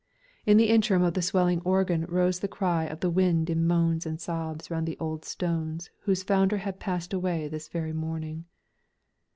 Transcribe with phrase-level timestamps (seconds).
[0.47, 4.03] In the interim of the swelling organ rose the cry of the wind in moans
[4.03, 8.45] and sobs round the old stones whose founder had passed away this very morning.